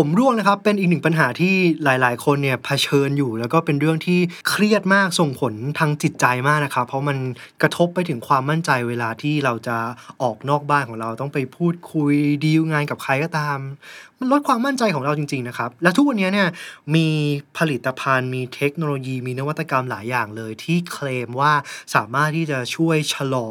[0.00, 7.18] ผมร่วงนะครับเป็นอีกหนึ่งปัญหาที่หลาย ๆ คนเนี่ยเผชิญอยู่ แล้วก็เป็นเรื่องที่เครียดมากส่งผลทางจิตใจมากนะครับ เพราะมัน
[7.62, 9.76] กระทบไปถึงความมั่นใจเวลาที่เราจะ
[10.22, 12.14] ออกนอกบ้านของเราต้องไปพูดคุย
[12.44, 13.58] ดีลงานกับใครก็ตาม
[14.20, 16.48] มันลดความมั่นใจของเราจริง ๆ นะครับ และทุกวันนี้เนี่ย
[16.94, 17.08] มี
[17.58, 21.52] ผลิตภัณฑ์ มีเทคโนโลยี มีนวัตกรรมหลายอย่างเลย ที่เคลมว่า
[21.94, 23.46] สามารถที่จะช่วยชะลอ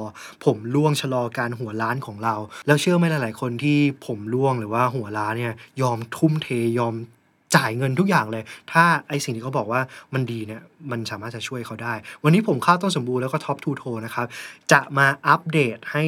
[0.46, 2.36] ผมร่วงชะลอการหัวล้านของเรา
[2.68, 6.48] แล้วเชื่อไหมหลาย ๆ คนที่ผมร่วงหรือว่าหัวล้านเนี่ยยอมทุ่มเท
[6.79, 6.96] ยอม
[7.56, 9.82] จ่ายเงินทุกอย่างเลย ถ้าไอสิ่งที่เขาบอกว่า
[10.14, 10.61] มันดีเนี่ย
[10.92, 11.93] มันสามารถจะช่วยเขาได้
[12.24, 14.28] วันนี้ผมข้าวต้นสมบูรณ์แล้วก็ Top to Toe นะครับ
[14.71, 16.04] จะมาอัปเดตให้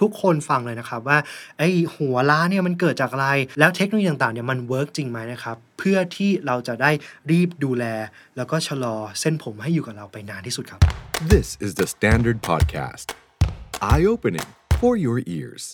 [0.00, 1.18] ทุกๆ คนฟังเลยนะครับว่า
[1.58, 1.62] ไอ
[1.94, 3.28] หัวล้านเนี่ยมันเกิดจากอะไร
[3.58, 6.90] แล้วเทคโนโลยีต่างๆเนี่ยมันเวิร์กจริงไหมนะครับ เพื่อที่เราจะได้
[7.30, 7.84] รีบดูแล
[8.36, 10.80] แล้วก็ชะลอเส้นผมให้อยู่กับเราไปนานที่สุดครับ
[11.34, 13.06] This is the Standard Podcast.
[13.90, 14.48] Eye opening
[14.80, 15.64] for your ears.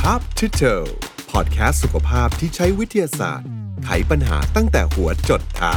[0.00, 0.90] Top to toe
[1.32, 3.48] podcast สุขภาพที่ใช้วิทยาศาสตร์
[3.84, 5.76] ไขปัญหาตั้งแต่หัวจดเท้า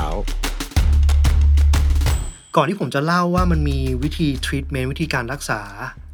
[2.56, 6.05] ก่อนที่ผมจะเล่าว่ามันมีวิธีทรีทเมนต์วิธีการรักษาอ่า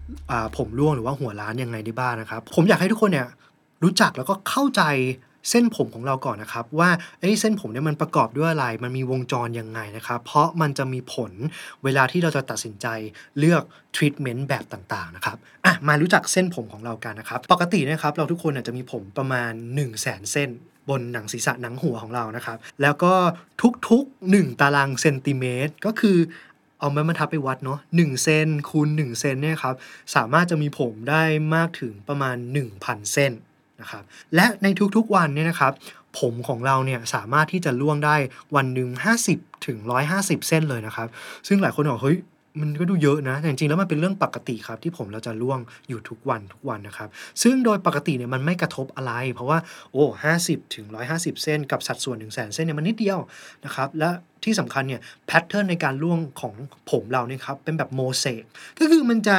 [0.58, 3.28] ผมร่วงหรือว่าหัวล้านยังไงได้บ้างนะครับ ผมอยากให้ทุกคนเนี่ย
[3.84, 4.84] รู้จักแล้วก็เข้าใจ
[5.50, 11.32] เส้นผมของเราก่อนนะครับ ว่าไอ้เส้นผมเนี่ยมันประกอบด้วยอะไร มันมีวงจรยังไงนะครับ เพราะมันจะมีผล
[11.84, 12.88] เวลาที่เราจะตัดสินใจ
[13.40, 13.64] เลือก
[13.96, 20.50] ทรีทเมนต์แบบต่างๆนะครับอะมารู้จักเส้นผมของเรากันนะครับ ปกตินะครับเราทุกคนจะมีผมประมาณ 1 0 0 0 0แสนเส้น
[20.90, 23.14] บนหนังศีรษะหนังหัวของเรานะครับ แล้วก็
[23.90, 26.18] ทุกๆ 1 ตารางเซนติเมตร ก็คือ
[26.82, 29.76] เอาไม้บรรทัดไปวัดเนาะหนึ่งเซนคูณ1เซนเนี่ยครับ
[30.16, 31.24] สามารถจะมีผมได้
[31.56, 32.36] มากถึงประมาณ
[32.74, 33.32] 1,000 เส้น
[33.82, 34.04] นะครับ
[34.36, 35.74] และในทุกๆวันเนี่ยนะครับ
[36.20, 38.16] ผมของเราเนี่ยสามารถที่จะล่วงได้
[38.56, 38.90] วันหนึ่ง
[39.28, 39.78] 50 ถึง
[40.14, 41.08] 150 เส้นเลยนะครับ
[41.48, 42.18] ซึ่งหลายคนบอกเฮ้ย
[42.60, 47.10] มันก็ดูเยอะนะแต่จริงๆแล้วมันเป็นเรื่องปกติครับ ที่ผมเราจะล่วงอยู่ทุกวันทุกวันนะครับ
[47.44, 49.58] ซึ่งโดยปกติเนี่ยมันไม่กระทบอะไร เพราะว่า
[49.92, 53.20] โอ้ห้าสิบถึงร้อยห้าสิบเส้น กับสัดส่วนหนึ่งแสนเส้นเนี่ยมันนิดเดียว
[53.66, 54.10] นะครับ และ
[54.44, 56.54] ที่สำคัญเนี่ยแพทเทิร์นในการล่วงของ
[56.92, 58.44] ผมเราเนี่ยครับเป็นแบบโมเสก
[58.80, 59.38] ก็คือมันจะ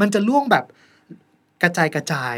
[0.00, 0.64] มันจะล่วงแบบ
[1.62, 2.36] กระจายกระจาย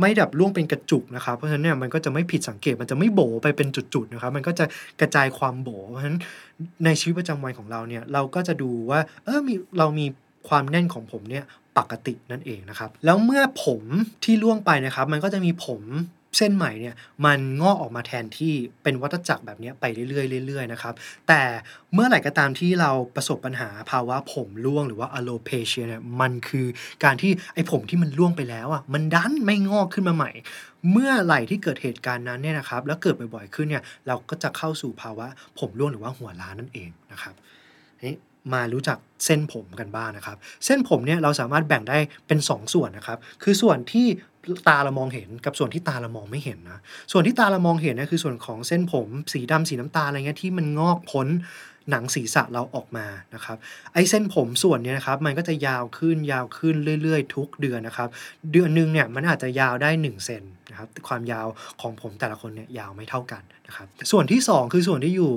[0.00, 4.64] ไม่แบบล่วงเป็นกระจุกนะครับ เพราะฉะนั้นเนี่ยมันก็จะไม่ผิดสังเกตมันจะไม่โบไปเป็นจุดๆนะครับ มันก็จะ
[5.00, 6.18] กระจายความโบเพราะฉะนั้น
[6.84, 10.06] ในชีวิตประจำวันของเราเนี่ยเราก็จะดูว่าเออมีเรามี
[10.48, 11.44] ความแน่นของผมเนี่ย
[11.78, 13.82] ปกตินั่นเองนะครับ แล้วเมื่อผม
[14.24, 15.82] ที่ล่วงไปนะครับ มันก็จะมีผม
[16.36, 20.94] เส้นใหม่เนี่ยมันงอกออกมาแทนที่เป็นวัฏจักรแบบนี้ไปเรื่อยๆเรื่อยๆนะครับ
[21.28, 21.42] แต่
[21.94, 26.66] เมื่อไหร่ก็ตามที่เราประสบปัญหาภาวะผมร่วงหรือว่า alopecia เนี่ยมันคือ
[27.04, 30.30] การที่ไอ้ผมที่มันร่วงไปแล้วอะมันดันไม่งอกขึ้นมาใหม่
[30.92, 35.26] เมื่อไหร่ที่เกิดเหตุการณ์นั้นเนี่ยนะครับแล้วเกิดบ่อยๆขึ้นเนี่ยเราก็จะเข้าสู่ภาวะ
[35.58, 37.34] ผมร่วงหรือว่าหัวล้านนั่นเองนะครับ
[38.06, 38.16] นี่
[38.52, 44.06] มารู้จักเส้นผมกันบ้างนะครับ เส้นผมเนี่ยเราสามารถแบ่งได้เป็น2ส่วนนะครับ คือส่วนที่
[44.68, 46.80] ตาเรามองเห็นกับส่วนที่ตาเรามองไม่เห็นนะ
[47.12, 51.28] ส่วนที่ตาเรามองเห็นเนี่ยคือส่วนของเส้นผมสีดำสีน้ำตาลอะไรเงี้ยที่มันงอกพ้น
[51.90, 53.56] หนังศีรษะเราออกมานะครับ
[53.92, 58.08] ไอ้เส้นผมส่วนเนี้ยนะครับมันก็จะยาวขึ้นยาวขึ้นเรื่อย ๆ ทุกเดือนนะครับ
[58.52, 61.46] เดือนหนึ่งเนี่ยมันอาจจะยาวได้1เซนนะครับความยาว
[61.80, 65.34] ของผมแต่ละคนเนี่ยยาวไม่เท่ากันนะครับส่วนที่ 2 คือส่วนที่อยู่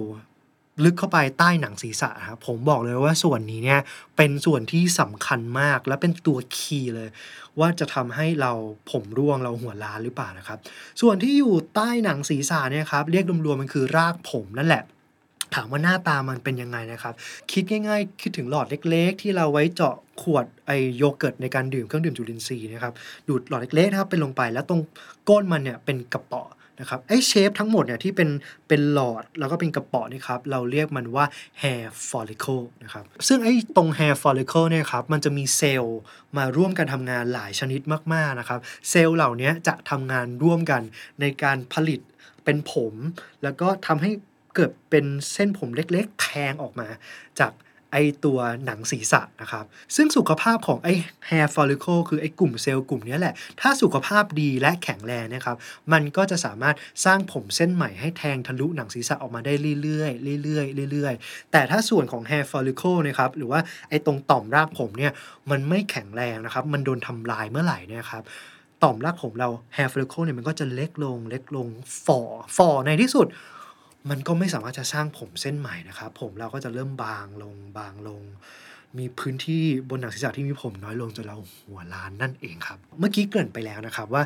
[0.84, 3.80] ลึกเข้าไปใต้หนังศีรษะครับผมบอกเลยว่าส่วนนี้เนี่ย
[4.18, 7.10] เป็นส่วนที่สำคัญมากและเป็นตัวคีย์เลย
[7.60, 8.52] ว่าจะทำให้เรา
[8.92, 10.60] ผมร่วงเราหัวล้านหรือเปล่านะครับ
[11.02, 14.84] ส่วนที่อยู่ใต้หนังศีรษะเนี่ยครับเรียกรวมๆมันคือรากผมนั่นแหละ
[15.56, 17.14] ถามว่าหน้าตามันเป็นยังไงนะครับ
[17.52, 22.94] คิดง่ายๆ คิดถึงหลอดเล็กๆ ที่เราไว้เจาะขวดไอโยเกิร์ตในการดื่มเครื่องดื่มจุลินทรีย์นะครับ
[23.28, 24.82] ดูดหลอดเล็กๆนะครับเป็นลงไปแล้วตรง
[25.30, 26.44] ก้นมันเนี่ยเป็นกระป๋อ
[26.80, 28.30] นะครับไอ้เชฟทั้งหมดเนี่ยที่เป็น
[28.68, 31.26] เป็นหลอดแล้วก็เป็นกระป๋อนี่ครับเราเรียกมันว่า
[31.62, 36.00] hair follicle นะครับซึ่งไอ้ตรง hair follicle เนี่ยครับมันจะมีเซลล์
[36.38, 37.82] มาร่วมกันทำงานหลายชนิด
[38.14, 38.60] มากๆนะครับ
[38.90, 40.82] เซลล์เหล่านี้จะทำงานร่วมกัน
[41.22, 42.00] ในการผลิต
[42.46, 42.94] เป็นผม
[43.44, 44.12] แล้วก็ทำให้
[44.56, 46.88] เกิดเป็นเส้นผมเล็กๆแทงออกมา
[47.40, 47.52] จาก
[47.92, 50.90] ไอตัวหนังศีรษะนะครับ ซึ่งสุขภาพของไอ
[51.30, 55.58] hair follicle คือไอกลุ่มเซลล์กลุ่มนี้แหละ ถ้าสุขภาพดีและแข็งแรงนะครับ
[55.94, 63.60] มันก็จะสามารถสร้างผมเส้นใหม่ให้แทงทะลุหนังศีรษะออกมาได้เรื่อยๆเรื่อยๆเรื่อยๆ แต่ถ้าส่วนของ hair follicle นะครับ หรือว่า
[63.90, 65.12] ไอตรงต่อมรากผมเนี่ย
[65.50, 68.24] มันไม่แข็งแรงนะครับ มันโดนทำลายเมื่อไหร่นี่ครับ
[68.84, 71.68] ต่อมรากผมเรา hair follicle เนี่ยมันก็จะเล็กลงเล็กลง
[72.06, 72.22] ฝ่อ
[72.58, 73.28] ฝ่อในที่สุด
[74.10, 78.24] มันก็ไม่สามารถจะสร้างผมเส้นใหม่นะครับ ผมเราก็จะเริ่มบางลงบางลง
[78.98, 84.24] มีพื้นที่บนหนังศีรษะที่มีผมน้อยลงจนเราหัวล้านนั่นเองครับ เมื่อกี้เกริ่นไปแล้วนะครับว่า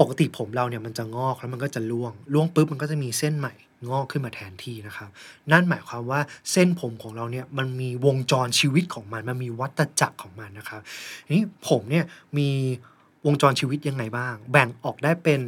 [0.00, 3.54] ปกติผมเราเนี่ยมันจะงอกแล้วมันก็จะล่วงล่วงปุ๊บมันก็จะมีเส้นใหม่
[3.88, 5.08] งอกขึ้นมาแทนที่นะครับ
[5.52, 6.20] นั่นหมายความว่า
[6.52, 10.80] เส้นผมของเราเนี่ยมันมีวงจรชีวิตของมัน มันมีวัฏจักรของมันนะครับ
[11.34, 12.04] นี้ผมเนี่ย
[12.38, 12.48] มี
[13.26, 15.40] วงจรชีวิตยังไงบ้าง แบ่งออกได้เป็น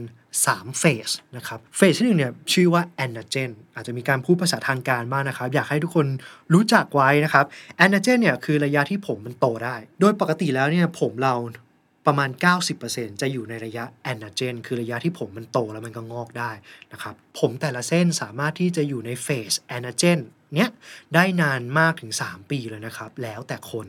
[0.46, 6.06] 3เฟสนะครับเฟสที่หนึ่งเนี่ยชื่อว่า anagen อาจจะมีการพูดภาษาทางการบ้างนะครับ อยากให้ทุกคน
[6.54, 7.44] รู้จักไว้นะครับ
[7.84, 11.34] anagen เนี่ยคือระยะที่ผมมันโตได้ โดยปกติแล้วเนี่ยผมเรา
[12.06, 12.30] ประมาณ
[12.76, 16.50] 90%จะอยู่ในระยะ anagen คือระยะที่ผมมันโตแล้วมันก็งอกได้
[16.92, 20.68] นะครับผมแต่ละเส้นสามารถที่จะอยู่ในเฟส anagen เนี้ เนี้ย
[21.14, 23.86] ได้นานมากถึง 3 ปีเลยนะครับ แล้วแต่คน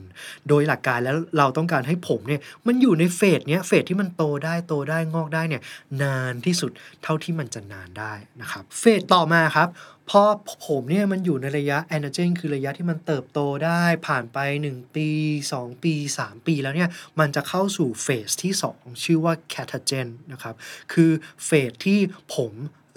[0.47, 5.61] โดยหลักการแล้วเราต้องการให้ผมเนี่ยมันอยู่ในเฟสเนี้ยเฟสที่มันโตได้โตได้งอกได้เนี่ย
[6.03, 6.71] นานที่สุด
[7.03, 9.69] เท่าที่มันจะนานได้นะครับเฟสต่อมาครับ
[10.13, 10.23] พอ
[10.67, 14.37] ผมเนี่ยมันอยู่ในระยะ anagen คือระยะที่มันเติบโตได้ผ่านไป
[14.69, 15.09] 1 ปี
[15.51, 16.89] 2 ปี 3 ปีแล้วเนี่ย
[17.19, 20.55] มันจะเข้าสู่เฟสที่ 2 ชื่อว่า catagen นะครับ
[20.93, 21.11] คือ
[21.45, 21.99] เฟสที่
[22.35, 22.51] ผม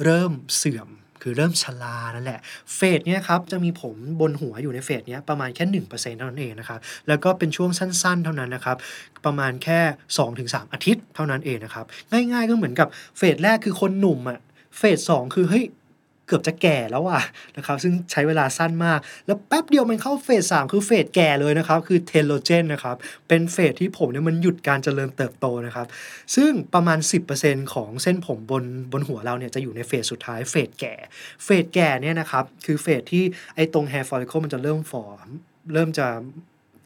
[0.05, 0.88] เริ่มเสื่อม
[1.23, 2.41] คือเริ่มชรานั่นแหละ
[2.75, 8.77] เฟสเนี้ยครับจะมีผมบนหัวอยู่ในเฟสเนี้ยประมาณแค่ 1%เท่านั้นเองนะครับ แล้วก็เป็นช่วงสั้นๆ เท่านั้นนะครับ
[9.25, 9.81] ประมาณแค่
[10.27, 12.89] 2-3 อาทิตย์เท่านั้นเองนะครับ ง่ายๆก็เหมือนกับ
[13.19, 14.39] เฟสแรกคือคนหนุ่มอะ
[14.79, 15.65] เฟสสองคือเฮ้ย
[16.27, 17.23] เกือบจะแก่แล้วอะ
[17.57, 22.97] นะครับซึ่งใช้เวลาสั้นมาก แล้วแป๊บเดียวมันเข้าเฟสสามคือเฟสแก่เลยนะครับ คือเทโลเจนนะครับ
[23.29, 25.87] เป็นเฟสที่ผมเนี่ยมันหยุดการเจริญเติบโตนะครับ
[26.35, 26.99] ซึ่งประมาณ
[27.37, 30.95] 10%ของเส้นผมบนบนหัวเราเนี่ยจะอยู่ในเฟสสุดท้ายเฟสแก่
[31.45, 35.29] เฟสแก่เนี่ยนะครับคือเฟสที่ไอ้ตรง hair follicle มันจะเริ่มฟอร์ม
[35.73, 36.07] เริ่มจะ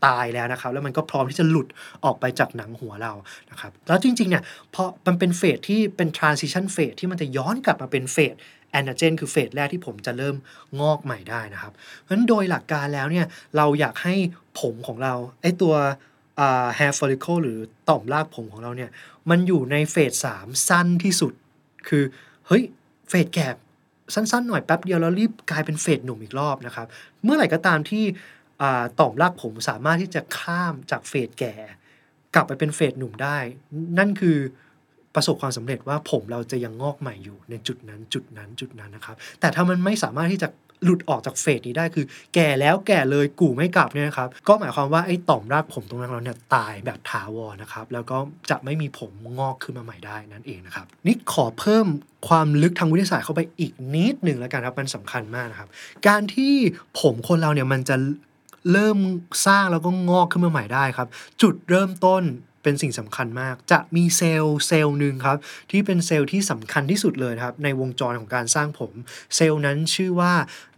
[0.06, 1.68] ตายแล้วนะครับ แล้วมันก็พร้อมที่จะหลุด
[2.04, 3.12] ออกไปจากหนังหัวเรา
[3.50, 4.42] นะครับ แล้วจริงๆเนี่ย
[4.74, 8.34] พอมันเป็นเฟสที่เป็น transition phase ที่มันจะย้อนกลับมาเป็นเฟส
[8.78, 10.36] anagen คือเฟสแรกที่ผมจะเริ่ม
[10.80, 13.26] งอกใหม่ได้นะครับ เพราะฉะนั้นโดยหลักการแล้วเนี่ย
[13.56, 14.14] เราอยากให้
[14.60, 15.74] ผมของเราไอ้ตัว
[16.78, 17.58] hair follicle หรือ
[17.88, 18.90] ต่อมรากผมของเราเนี่ย
[19.30, 21.32] มันอยู่ในเฟสสามสั้นที่สุด
[21.88, 22.04] คือ
[22.46, 22.62] เฮ้ย
[23.08, 23.48] เฟสแก่
[24.14, 26.86] สั้นๆ หน่อยแป๊บเดียวแล้วรีบกลายเป็นเฟสหนุ่มอีกรอบนะครับ
[27.22, 28.04] เมื่อไหร่ก็ตามที่
[29.00, 31.54] ต่อมรากผมสามารถที่จะข้ามจากเฟสแก่
[32.34, 33.38] กลับไปเป็นเฟสหนุ่มได้
[33.98, 34.38] นั่นคือ
[35.16, 40.48] ประสบความสำเร็จว่าผมเราจะยังงอกใหม่อยู่ในจุดนั้นจุดนั้นจุดนั้นนะครับ แต่ถ้ามันไม่สามารถที่จะ
[40.84, 48.18] หลุดออกจากเฟสนี้ได้คือ แก่แล้วแก่เลยกู่ไม่กลับเนี่ยนะครับ ก็หมายความว่าไอ้ต่อมรากผมตรงนั้นเราเนี่ยตายแบบถาวรนะครับ แล้วก็
[48.50, 51.86] จะไม่มีผมงอกขึ้นมาใหม่ได้นั่นเองนะครับนี่ขอเพิ่ม
[52.28, 55.68] ความลึกทางวิทยาศาสตร์เข้าไปอีกนิดหนึ่งแล้วกันครับมันสำคัญมากนะครับ
[56.06, 56.54] การที่
[57.00, 57.96] ผมคนเราเนี่ยมันจะ
[58.72, 58.98] เริ่ม
[59.46, 61.08] สร้างแล้วก็งอกขึ้นมาใหม่ได้ครับ
[61.42, 62.22] จุดเริ่มต้น
[62.66, 65.38] เป็นสิ่งสำคัญมาก จะมีเซลล์เซลล์หนึ่งครับ
[65.70, 68.92] ที่เป็นเซลล์ที่สำคัญที่สุดเลยครับ ในวงจรของการสร้างผม
[69.36, 70.32] เซลล์นั้นชื่อว่า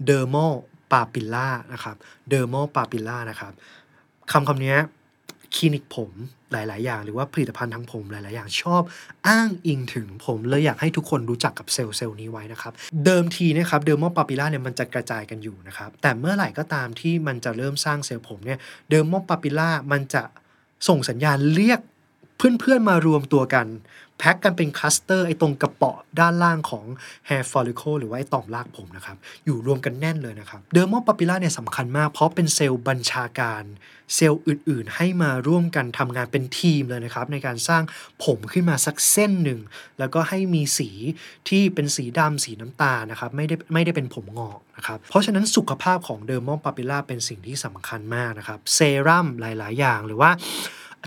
[0.09, 0.55] dermal
[0.93, 1.97] papilla นะครับ
[2.33, 3.53] dermal papilla นะครับ
[4.33, 4.77] คำคำนี้
[5.55, 6.11] คลินิกผม
[6.53, 8.83] หลาย ๆ อย่างหรือว่าผลิตภัณฑ์ทางผมหลาย ๆ อย่างชอบ
[9.29, 12.73] อ้างอิงถึงผมเลยอยากให้ทุกคนรู้จักกับเซลล์เซลล์นี้ไว้นะครับ
[13.05, 18.59] เดิมทีนะครับ dermal papilla เนี่ยมันจะกระจายกันอยู่นะครับ แต่เมื่อไหร่ก็ตามที่มันจะเริ่มสร้างเซลล์ผมเนี่ย
[18.89, 20.23] dermal papilla มันจะ
[20.89, 21.81] ส่งสัญญาณเรียก
[22.37, 23.67] เพื่อนๆมารวมตัวกัน
[24.19, 26.85] แพ็กกันเป็นคลัสเตอร์ไอ้ตรงกระเปาะด้านล่างของ
[27.29, 33.65] hair follicle หรือว่าไอ้ต่อมรากผมนะครับ อยู่รวมกันแน่นเลยนะครับ dermal papilla เนี่ยสำคัญมาก เพราะเป็นเซลล์บัญชาการ
[34.15, 37.83] เซลล์อื่นๆ ให้มาร่วมกันทำงานเป็นทีมเลยนะครับ ในการสร้าง
[38.25, 39.61] ผมขึ้นมาสักเส้นหนึ่ง
[39.99, 40.91] แล้วก็ให้มีสี
[41.49, 50.31] ที่เป็นสีดำสีน้ำตาลนะครับ ไม่ได้ไม่ได้เป็นผมหงอกนะครับ เพราะฉะนั้นสุขภาพของ dermal papilla เป็นสิ่งที่สำคัญมากนะครับ เซรั่มหลาย ๆ อย่างหรือว่า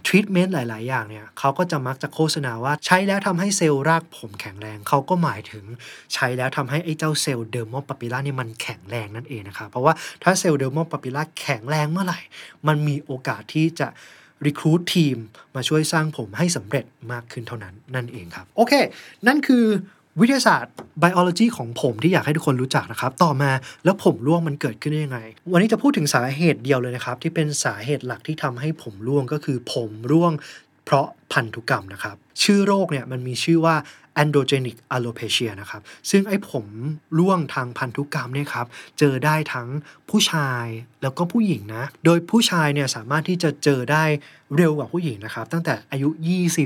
[0.05, 5.63] ทรีทเมนต์หลาย ๆ อย่างเนี่ยเขาก็จะมักจะโฆษณาว่าใช้แล้วทำให้เซลล์รากผมแข็งแรง เขาก็หมายถึง
[6.13, 12.19] ใช้แล้วทำให้ไอ้เจ้าเซลล์ dermal papilla นี่มันแข็งแรงนั่นเองนะครับเพราะว่าถ้าเซลล์ dermal papilla แข็งแรงเมื่อไหร่
[12.68, 13.87] มันมีโอกาสที่จะ
[14.45, 15.18] รีครู t ทีม
[15.56, 18.73] มาช่วยสร้างผมให้สำเร็จมากขึ้นเท่านั้นนั่นเองครับ โอเค
[19.27, 19.66] นั่นคือ
[20.19, 23.51] วิทยาศาสตร์ biology ของผมที่อยากให้ทุกคนรู้จักนะครับ ต่อมา
[23.83, 25.19] แล้วผมร่วงมันเกิดขึ้นได้ยังไง
[25.51, 30.31] วันนี้จะพูดถึงสาเหตุเดียวเลยนะครับ ที่เป็นสาเหตุหลักที่ทำให้ผมร่วงก็คือผมร่วง
[30.85, 33.76] เพราะ พันธุกรรมนะครับ ชื่อโรคเนี่ยมันมีชื่อว่า
[34.21, 36.66] androgenic alopecia นะครับ ซึ่งไอ้ผม
[37.19, 38.66] ร่วงทางพันธุกรรมเนี่ยครับ
[39.00, 39.68] เจอได้ทั้ง
[40.09, 40.66] ผู้ชาย
[41.02, 44.04] แล้วก็ผู้หญิงนะ โดยผู้ชายเนี่ยสามารถที่จะเจอได้
[44.57, 46.09] เร็วกว่าผู้หญิงนะครับ ตั้งแต่อายุ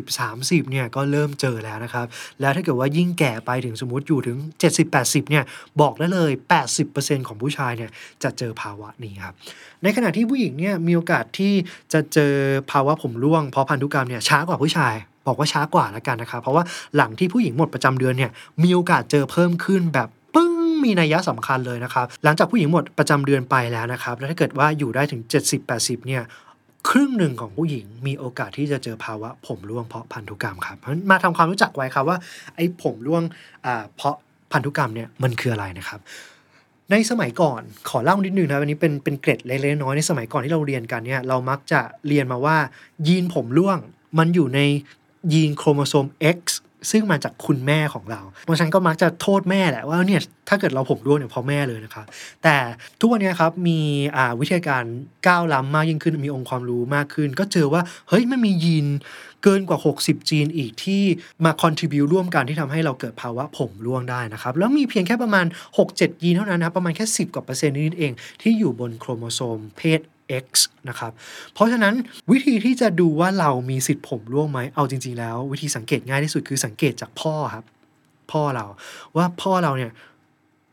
[0.07, 2.05] 20-30 เนี่ยก็เริ่มเจอแล้วนะครับ
[2.41, 4.38] แล้วถ้าเกิดว่ายิ่งแก่ไปถึงสมมติอยู่ถึง
[4.84, 5.43] 70-80 เนี่ย
[5.81, 6.31] บอกได้เลย
[6.79, 7.91] 80%ของผู้ชายเนี่ย
[8.24, 9.36] จะเจอภาวะนี้ครับ
[9.84, 11.53] ในขณะที่ผู้หญิงเนี่ยมีโอกาสที่
[11.93, 12.34] จะเจอ
[12.72, 14.93] ภาวะผมร่วงเพราะพันธุกรรมเนี่ยช้ากว่าผู้ชาย
[15.27, 16.63] บอกว่าช้ากว่าแล้วกันนะครับ เพราะว่า
[16.95, 18.31] หลังที่ผู้หญิงหมดประจำเดือนเนี่ย
[18.63, 25.21] มีโอกาสเจอเพิ่มขึ้นแบบปึ้งมีนัยยะสำคัญเลยนะครับ หลังจากผู้หญิงหมดประจำเดือนไปแล้วนะครับแล้วถ้าเกิดว่าอยู่ได้ถึง
[25.63, 26.24] 70-80เนี่ย
[26.89, 32.17] ครึ่งหนึ่งของผู้หญิงมีโอกาสที่จะเจอภาวะผมร่วงเพราะพันธุกรรมครับเพราะฉะนั้นมาทำความรู้จักไว้ครับว่า
[32.55, 33.24] ไอ้ผมร่วง
[33.95, 34.15] เพราะ
[34.51, 36.00] พันธุกรรมเนี่ยมันคืออะไรนะครับ
[36.91, 42.57] ในสมัยก่อนขอเล่านิดนึงนะอันนี้เป็นเป็นเกร็ดเล็กๆน้อยในสมัยก่อนที่เราเรียนกันเนี่ยเรามักจะเรียนมาว่า
[43.07, 43.79] ยีนผมร่วง
[44.17, 44.60] มันอยู่ใน
[45.34, 46.05] ยีนโครโมโซม
[46.38, 46.39] X
[46.91, 52.05] ซึ่งมาจากคุณแม่ของเรา เพราะฉันก็มักจะโทษแม่แหละว่าเนี่ยถ้าเกิดเราผมร่วงเนี่ยเพราะแม่เลยนะครับ
[52.43, 52.55] แต่
[53.00, 53.79] ทุกวันนี้ครับมี
[54.39, 54.84] วิทยาการ
[55.27, 58.88] ก้าวล้ำมากยิ่งขึ้นมีองค์ความรู้มากขึ้น ก็เจอว่าเฮ้ยมันมียีน
[59.43, 61.03] เกินกว่า 60 จีนอีกที่
[61.45, 65.45] มา contribu ร่วมกันที่ทำให้เราเกิดภาวะผมร่วงได้นะครับ แล้วมีเพียงแค่ประมาณ
[65.86, 70.01] 6-7 ยีนเท่านั้นนะประมาณแค่ 10 กว่าเปอร์เซ็นต์นิดเองที่อยู่บนโครโมโซมเพศ
[70.44, 70.46] X
[70.89, 71.12] นะครับ
[71.53, 71.94] เพราะฉะนั้น
[72.32, 77.65] วิธีที่จะดูว่าเรามีสิทธิ์ผมร่วงไหม เอาจริง ๆ แล้ว วิธีสังเกตง่ายที่สุดคือสังเกตจากพ่อครับ
[78.32, 78.65] พ่อเรา
[79.17, 79.91] ว่าพ่อเราเนี่ย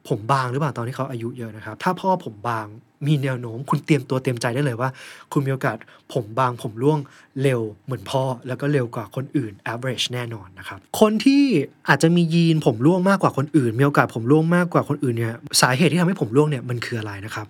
[0.09, 2.67] ผมบางหรือเปล่าตอนที่เขาอายุเยอะนะครับ ถ้าพ่อผมบาง
[3.07, 4.91] มีแนวโน้ม คุณเตรียมตัวเตรียมใจได้เลยว่า
[5.33, 5.77] คุณมีโอกาส
[6.13, 6.99] ผมบางผมร่วง
[7.43, 11.45] เร็วเหมือนพ่อ แล้วก็เร็วกว่าคนอื่น average แน่นอนนะครับ คนที่
[11.89, 17.47] อาจจะมียีนผมร่วงมากกว่าคนอื่น มีโอกาสผมร่วงมากกว่าคนอื่นเนี่ยสาเหตุที่ทำให้ผมร่วงเนี่ยมันคืออะไรนะครับ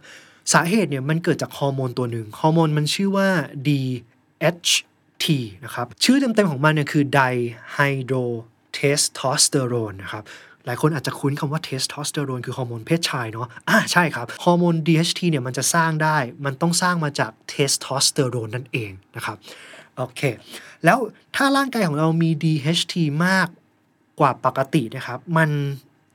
[0.53, 3.29] สาเหตุเนี่ยมันเกิดจากฮอร์โมนตัวหนึ่งฮอร์โมนมันชื่อว่า
[3.67, 5.25] DHT
[5.65, 10.23] นะครับชื่อเต็มๆของมันเนี่ยคือ dihydrotestosterone นะครับ
[10.67, 19.37] หลายคนอาจจะคุ้นคำว่าเทสโทสเตอโรนคือฮอร์โมนเพศชายเนาะอ่าใช่ครับ ฮอร์โมน DHT เนี่ยมันจะสร้างได้ มันต้องสร้างมาจากเทสโทสเตอโรนนั่นเองนะครับ
[19.97, 20.21] โอเค
[20.85, 20.99] แล้ว
[21.37, 22.95] ถ้าร่างกายของเรามี DHT
[23.27, 23.47] มาก
[24.21, 25.51] กว่าปกตินะครับ มัน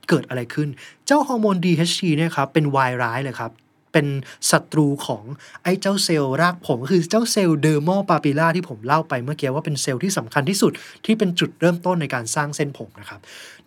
[0.09, 0.67] เกิดอะไรขึ้น
[1.05, 3.51] เจ้าฮอร์โมน DHT เนี่ยครับ เป็นวายร้ายเลยครับ
[3.97, 4.17] เป็น
[4.51, 5.23] ศัตรูของ
[5.63, 10.71] ไอ้เจ้าเซลล์รากผมคือเจ้าเซลล์ dermal papilla ที่ผมเล่าไปเมื่อกี้ว่าเป็นเซลล์ที่สำคัญที่สุด
[11.05, 13.19] ที่เป็นจุดเริ่มต้นในการสร้างเส้นผมนะครับ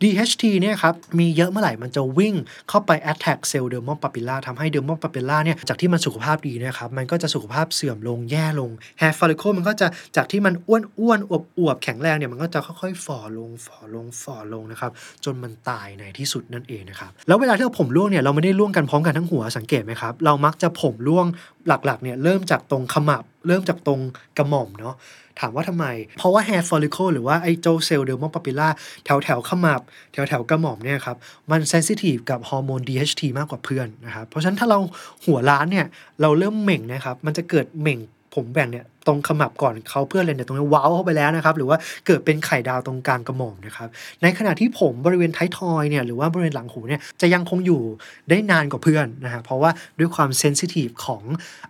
[0.02, 2.34] DHT เนี่ยครับมีเยอะเมื่อไหร่มันจะวิ่ง
[2.68, 8.70] เข้าไป attack เซลล์ dermal papilla ทำให้ dermal papilla เนี่ยจากที่มันสุขภาพดีนะครับมันก็จะสุขภาพเสื่อมลงแย่ลง
[9.00, 14.90] hair follicle มันก็จะจากที่มันอ้วนอ้วนอวบอวบแข็งแรงเนี่ยมันก็จะค่อยๆฝ่อลงฝ่อลงฝ่อลงนะครับ
[15.24, 21.26] จนมันตายในที่สุดนั่นเองนะครับแล้วเวลาที่เราผมร่วงเนี่ยเราไม่ได้ร่วงกันพร้อมกันทั้งหัวสังเกตไหมครับเรามักจะผมร่วง
[21.66, 24.00] หลักๆเนี่ยเริ่มจากตรงขมับ เริ่มจากตรง
[24.38, 24.94] กระหม่อมเนาะ
[25.40, 25.86] ถามว่าทำไม
[26.18, 28.68] เพราะว่า hair follicle หรือว่าไอ้เจ้าเซลล์ dermal papilla
[29.04, 29.80] แถวแถวขมับ
[30.12, 31.16] แถวแถวกระหม่อมเนี่ยครับ
[31.50, 34.78] มัน sensitive กับฮอร์โมน DHT มากกว่าเพื่อนนะครับ เพราะฉะนั้นถ้าเรา
[35.24, 35.86] หัวล้านเนี่ย
[36.20, 37.98] เราเริ่มเหม่งนะครับ มันจะเกิดเหม่ง
[38.34, 43.88] ผมแหว่งเนี่ยตรงขมับก่อนเขาเพื่อนเลยเนี่ยตรงนี้เว้าเข้าไปแล้วนะครับ หรือว่าเกิดเป็นไข่ดาวตรงกลางกระหม่อมนะครับ
[44.22, 47.82] ในขณะที่ผมบริเวณท้ายทอยเนี่ยหรือว่าบริเวณหลังหูเนี่ยจะยังคงอยู่
[48.30, 51.22] ได้นานกว่าเพื่อนนะฮะเพราะว่าด้วยความ sensitive ของ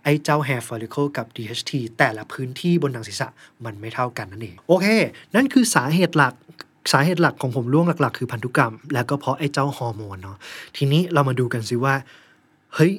[0.03, 3.27] ไอ้เจ้า hair follicle กับ DHT แต่ละพื้นที่บนหนังศีรษะ
[3.65, 4.85] มันไม่เท่ากันนั่นเองโอเค
[5.35, 6.33] นั่นคือสาเหตุหลัก
[6.91, 10.37] สาเหตุหลักของผมร่วงหลักๆ คือพันธุกรรม แล้วก็เพราะไอ้เจ้าฮอร์โมนเนาะ
[10.77, 11.93] ทีนี้เรามาดูกันซิว่า
[12.75, 12.91] เฮ้ย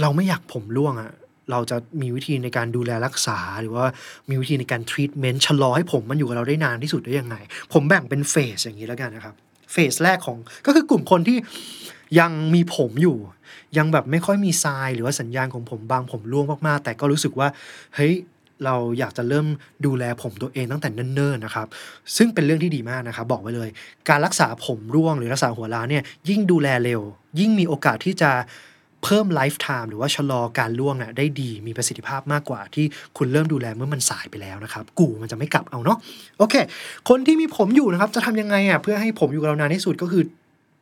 [0.00, 1.12] เราไม่อยากผมร่วงอะ
[1.50, 3.84] เราจะมีวิธีในการดูแลรักษา หรือว่า
[4.30, 7.36] มีวิธีในการทรีทเมนต์ชะลอให้ผมมันอยู่กับเราได้นานที่สุดได้ยังไง
[7.72, 9.34] ผมแบ่งเป็นเฟสอย่างนี้แล้วกันนะครับ
[9.72, 11.38] เฟสแรกของก็คือกลุ่มคนที่
[12.20, 13.16] ยังมีผมอยู่
[13.78, 17.48] ยังแบบไม่ค่อยมีทรายหรือว่าสัญญาณของผมบางผมร่วงมากๆ แต่ก็รู้สึกว่า
[17.94, 18.14] เฮ้ย
[18.64, 19.46] เราอยากจะเริ่ม
[19.86, 21.66] ดูแลผมตัวเองตั้งแต่เนิ่นๆนะครับ
[22.16, 23.68] ซึ่งเป็นเรื่องที่ดีมากนะครับ บอกไว้เลย
[24.08, 27.02] การรักษาผมร่วงหรือรักษาหัวล้านเนี่ยยิ่งดูแลเร็ว
[27.40, 28.30] ยิ่งมีโอกาสที่จะ
[29.06, 32.84] เพิ่มไลฟ์ไทม์หรือว่าชะลอการล่วงอะได้ดีมีประสิทธิภาพมากกว่าที่
[33.16, 35.98] คุณเริ่มดูแลเมื่อมันสายไปแล้วนะครับ กูมันจะไม่กลับเอาเนาะ
[36.38, 36.54] โอเค
[37.08, 40.22] คนที่มีผมอยู่นะครับ จะทำยังไงอะเพื่อให้ผมอยู่กับเรานานที่สุดก็คือ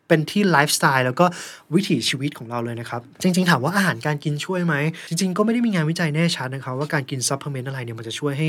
[0.08, 1.26] เป็นที่ไลฟ์สไตล์แล้วก็
[1.74, 4.74] วิถีชีวิตของเราเลยนะครับ จริง ๆ ถามว่าอาหารการกินช่วยไหม
[5.08, 8.48] จริง ๆ ก็ไม่ได้มีงานวิจัยแน่ชัดนะครับ ว่าการกิน supplement อะไรเนี่ยมันจะช่วยให้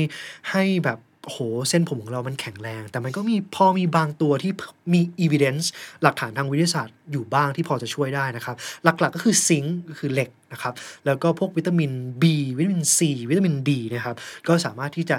[0.50, 1.36] ให้แบบ โห
[1.68, 4.52] เส้นผมของเรามันแข็งแรง แต่มันก็มีพอมีบางตัวที่
[4.92, 5.66] มี evidence
[6.02, 10.72] หลักฐานทางวิทยาศาสตร์อยู่บ้างที่พอจะช่วยได้นะครับ หลักๆก็คือ zinc คือเหล็กนะครับ
[11.06, 11.90] แล้วก็พวกวิตามิน
[12.22, 12.24] B
[12.58, 12.98] วิตามิน C
[13.30, 14.16] วิตามิน D นะครับ
[14.48, 15.18] ก็สามารถที่จะ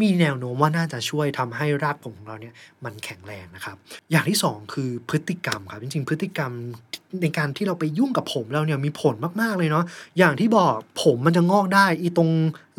[0.00, 3.76] มีแนวโน้มว่าน่าจะช่วยทำให้รากผมของเราเนี่ยมันแข็งแรงนะครับ
[4.10, 6.52] อย่างที่ 2 คือพฤติกรรมครับ จริง ๆ พฤติกรรม
[7.22, 9.84] ในการที่เราไปยุ่งกับผมเราเนี่ยมีผลมากๆเลยเนาะ
[10.18, 12.30] อย่างที่บอกผมมันจะงอกได้ไอ้ตรง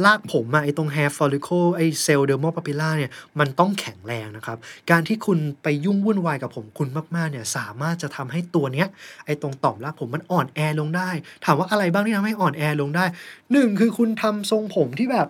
[0.06, 4.58] รากผมอะไอตรง hair follicle ไอเซลล์ dermal papilla เนี่ยมันต้องแข็งแรงนะครับ
[4.92, 8.88] การที่คุณไปยุ่งวุ่นวายกับผมคุณมากๆเนี่ยสามารถจะทำให้ตัวเนี้ย
[9.26, 11.10] ไอตรงต่อมรากผมมันอ่อนแอลงได้
[11.46, 13.06] ถามว่าอะไรบ้างที่ทำให้อ่อนแอลงได้
[13.52, 15.28] หนึ่งคือคุณทำทรงผมที่แบบ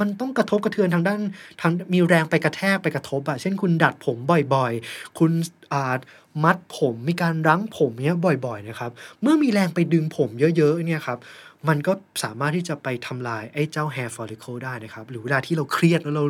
[0.00, 1.20] มันต้องกระทบกระเทือนทางด้าน
[1.60, 4.16] ทางมีแรงไปกระแทกไปกระทบอะเช่นคุณดัดผม
[4.54, 5.32] บ่อยๆ คุณ
[5.74, 6.00] อาจ
[6.44, 8.90] มัดผมมีการรั้งผมเนี้ยบ่อย ๆ นะครับ
[9.22, 11.18] เมื่อมีแรงไปดึงผมเยอะ ๆ เนี่ยครับ
[11.68, 11.92] มันก็
[12.24, 16.24] สามารถที่จะไปทำลายไอ้เจ้า hair follicle ได้นะครับ หรือเวลาที่เราเครียดแล้วเรา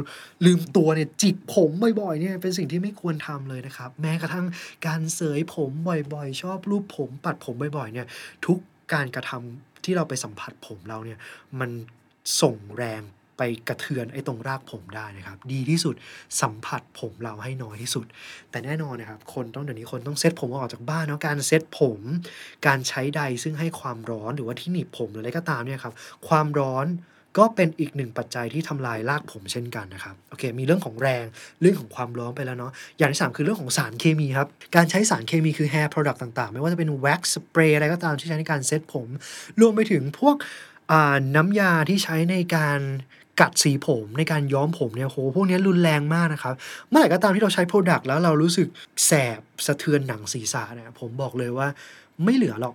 [0.47, 1.71] ลืมตัวเนี่ยจิกผม
[2.01, 4.47] บ่อยๆเนี่ยเป็นสิ่งที่ไม่ควรทำเลยนะครับ แม้กระทั่ง
[4.87, 5.71] การเสยผม
[6.15, 8.07] บ่อยๆ ชอบรูปผมปัดผมบ่อยๆเนี่ย
[8.47, 8.59] ทุก
[8.93, 11.19] การกระทำที่เราไปสัมผัสผมเราเนี่ย
[11.61, 11.71] มัน
[12.41, 13.03] ส่งแรง
[13.39, 15.95] ไปกระเทือนไอ้ตรงรากผมได้นะครับ ดีที่สุด
[16.41, 18.07] สัมผัสผมเราให้น้อยที่สุด
[18.51, 22.01] แต่แน่นอนนะครับ คนต้องเดี๋ยวนี้คนต้องเซ็ตผมออกจากบ้านเนาะการเซ็ตผม
[22.67, 25.95] การใช้ใดซึ่งให้ความร้อนหรือว่าที่หนีบผมหรืออะไรก็ตามเนี่ยครับ
[26.29, 26.89] ความร้อน
[27.41, 31.25] ก็เป็นอีกหนึ่งปัจจัยที่ทำลายรากผมเช่นกันนะครับโอเค มีเรื่องของแรง
[31.61, 39.09] เรื่องของความร้อนไปแล้วเนาะอย่างที่สามคือเรื่องของสารเคมีครับ การใช้สารเคมีคือ hair product ต่างๆ ไม่ว่าจะเป็น wax spray อะไรก็ตามที่ใช้ในการเซตผม
[39.61, 40.37] รวมไปถึงพวก
[41.37, 42.81] น้ำยาที่ใช้ในการ
[43.41, 46.55] กัดสีผมในการย้อมผมเนี่ยโหพวกนี้รุนแรงมากนะครับ
[46.91, 48.69] เมื่อไหร่ก็ตามที่เราใช้โปรดักต์แล้วเรารู้สึก
[49.07, 51.69] แสบสะเทือนหนังศีรษะเนี่ยผมบอกเลยว่า
[52.25, 52.75] ไม่เหลือหรอก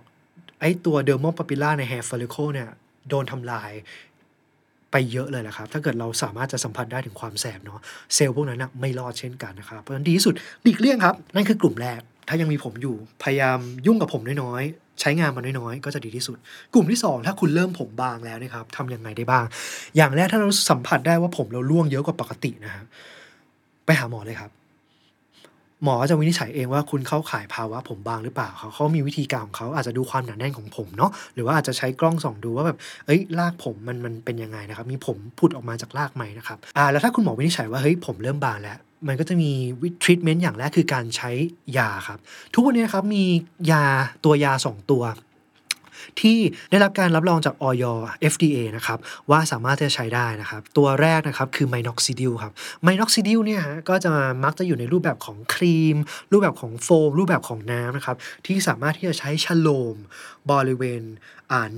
[0.60, 2.68] ไอตัว dermal papilla ใน hair follicle เนี่ย
[3.08, 3.70] โดนทำลาย
[4.90, 7.80] ไปเยอะเลยแหละครับ ถ้าเกิดเราสามารถจะสัมผัสได้ถึงความแสบเนาะ
[8.14, 14.62] เซลล์พวกนั้นนะไม่รอดเช่นกันนะครับ เพราะฉะนั้นดีที่สุดหลีกเลี่ยงครับ นั่นคือกลุ่มแรก ถ้ายังมีผมอยู่พยายามยุ่งกับผมน้อย
[15.02, 16.36] ใช้งานมันน้อยๆ ก็จะดีที่สุด
[16.74, 19.44] กลุ่มที่ 2 ถ้าคุณเริ่มผมบางแล้วนะครับทำยังไงได้บ้าง
[19.96, 22.84] อย่างแรกถ้าเราสัมผัสได้ว่าผมเราร่วงเยอะกว่าปกตินะฮะ
[23.84, 24.52] ไปหาหมอเลยครับ
[25.84, 39.50] หมอจะวินิจฉัยเองว่าคุณเข้าข่ายภาวะผมบางหรือเปล่าเขาเขามีวิธีการของเขาอาจจะดูความหนาแน่นของผมเนาะหรือว่าอาจจะใช้กล้องส่องดูว่าแบบเอ้ยรากผมมันมันเป็นยังไงนะครับ มีผมพุดออกมาจากรากไหมนะครับอ่าแล้วถ้าคุณหมอวินิจฉัยว่าเฮ้ยผมเริ่มบางแล้ว มันก็จะมี
[39.82, 41.30] วิทรีทเมนต์อย่างแรกคือการใช้
[41.78, 42.18] ยาครับ
[42.54, 43.24] ทุกวันนี้ครับมี
[43.70, 43.84] ยา
[44.24, 45.04] ตัวยา 2 ตัว
[46.20, 46.38] ที่
[46.70, 47.84] ได้รับการรับรองจากออย
[48.32, 48.98] FDA นะครับ
[49.30, 52.52] ว่าสามารถจะใช้ได้นะครับ ตัวแรกนะครับคือไมน็อกซิดิลครับ
[52.82, 54.12] minoxidil เนี่ยก็จะ
[54.44, 55.96] มักจะอยู่ในรูปแบบของครีม
[56.32, 58.16] รูปแบบของโฟม รูปแบบของน้ำนะครับ
[58.46, 59.96] ที่สามารถที่จะใช้ชโลม
[60.50, 61.02] บริเวณ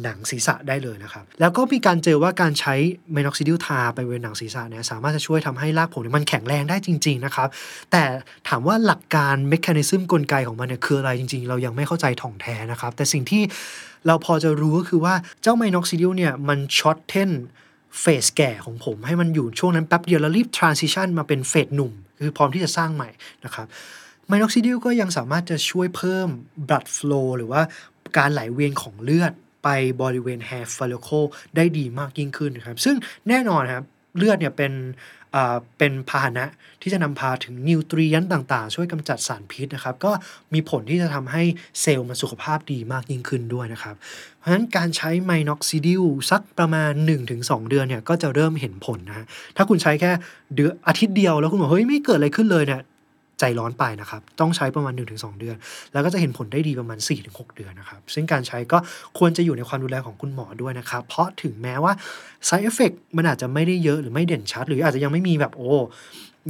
[0.02, 2.74] หนังศีรษะได้เลยนะครับ แล้วก็มีการเจอว่าการใช้
[3.12, 7.48] minoxidil ทาไปบริเวณหนังศีรษะเนี่ยสามารถจะช่วยทำให้รากผมมันแข็งแรงได้จริง ๆ นะครับ
[7.92, 8.02] แต่
[8.48, 13.42] ถามว่าหลักการ mechanism กลไกของมันเนี่ยคืออะไรจริง ๆ เรายังไม่เข้าใจถ่องแท้นะครับ แต่สิ่งที่
[14.06, 17.30] เราพอจะรู้ก็คือว่าเจ้า minoxidil เนี่ยมัน shorten
[18.00, 23.08] phase แก่ของผมให้มันอยู่ช่วงนั้นแป๊บเดียวแล้วรีบ transition มาเป็น phase หนุ่ม คือพร้อมที่จะสร้างใหม่
[23.44, 23.66] นะครับ
[24.28, 26.28] minoxidil ก็ยังสามารถจะช่วยเพิ่ม
[26.68, 27.62] blood flow หรือว่า
[28.16, 29.32] การไหลเวียนของเลือด
[29.64, 29.68] ไป
[30.02, 32.96] บริเวณ hair follicle ได้ดีมากยิ่งขึ้นนะครับ ซึ่ง
[33.28, 33.84] แน่นอนครับ
[34.16, 34.72] เลือดเนี่ยเป็น
[35.78, 36.44] เป็นพาหนะ
[36.82, 40.12] ที่จะนำพาถึง nutrient ต่างๆ ช่วยกำจัดสารพิษนะครับ ก็
[40.54, 41.42] มีผลที่จะทำให้
[41.80, 43.94] เซลล์มันสุขภาพดีมากยิ่งขึ้นด้วยนะครับ
[44.38, 46.92] เพราะฉะนั้นการใช้ไมน็อกซิดิลสักประมาณ
[47.30, 50.10] 1-2 เดือนเนี่ยก็จะเริ่มเห็นผลนะ ถ้าคุณใช้แค่
[50.54, 52.80] เดือนอาทิตย์เดียวแล้วคุณบอกเฮ้ยไม่เกิดอะไรขึ้นเลยเนี่ย
[53.40, 55.56] ใจร้อนไปนะครับ ต้องใช้ประมาณ 1-2 เดือน
[55.92, 58.78] แล้วก็จะเห็นผลได้ดีประมาณ 4-6 เดือนนะครับ ซึ่งการใช้ก็
[59.18, 61.92] ควรจะอยู่ในความดูแลของคุณหมอด้วยนะครับ เพราะถึงแม้ว่า
[62.48, 65.70] side effect มันอาจจะไม่ได้เยอะหรือไม่เด่นชัด หรืออาจจะยังไม่มีแบบโอ้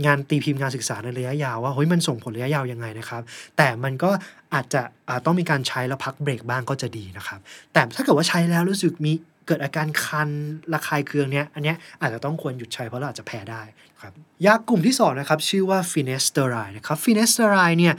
[0.06, 3.22] งานตีพิมพ์งานศึกษาในระยะยาวว่าเฮ้ยมันส่งผลระยะยาวยังไงนะครับ
[3.56, 4.10] แต่มันก็
[4.54, 7.40] อาจจะอาจต้องมีการใช้แล้วพักเบรกบ้างก็จะดีนะครับ
[7.72, 9.12] แต่ถ้าเกิดว่าใช้แล้วรู้สึกมี
[9.46, 10.28] เกิดอาการคัน
[10.72, 13.62] ระคายเคืองเนี้ยอันเนี้ยอาจจะต้องควรหยุดใช้เพราะเราอาจจะแพ้ได้
[14.02, 14.12] ครับ
[14.46, 17.94] ยากลุ่มที่2นะครับชื่อว่า finasteride นะครับ finasteride เนี่ย